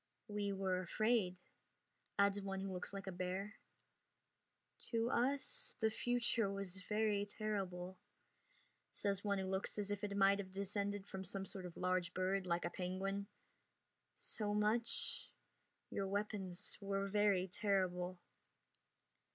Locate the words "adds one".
2.17-2.59